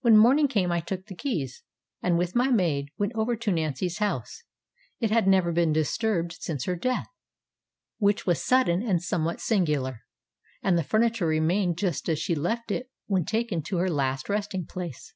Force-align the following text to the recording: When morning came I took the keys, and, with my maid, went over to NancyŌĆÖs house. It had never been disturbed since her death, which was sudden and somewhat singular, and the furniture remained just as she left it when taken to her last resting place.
When 0.00 0.16
morning 0.16 0.48
came 0.48 0.72
I 0.72 0.80
took 0.80 1.04
the 1.04 1.14
keys, 1.14 1.64
and, 2.00 2.16
with 2.16 2.34
my 2.34 2.48
maid, 2.50 2.86
went 2.96 3.12
over 3.14 3.36
to 3.36 3.50
NancyŌĆÖs 3.50 3.98
house. 3.98 4.42
It 5.00 5.10
had 5.10 5.28
never 5.28 5.52
been 5.52 5.70
disturbed 5.70 6.32
since 6.40 6.64
her 6.64 6.76
death, 6.76 7.08
which 7.98 8.24
was 8.26 8.42
sudden 8.42 8.80
and 8.80 9.02
somewhat 9.02 9.38
singular, 9.38 10.00
and 10.62 10.78
the 10.78 10.82
furniture 10.82 11.26
remained 11.26 11.76
just 11.76 12.08
as 12.08 12.18
she 12.18 12.34
left 12.34 12.70
it 12.72 12.90
when 13.04 13.26
taken 13.26 13.60
to 13.64 13.76
her 13.76 13.90
last 13.90 14.30
resting 14.30 14.64
place. 14.64 15.12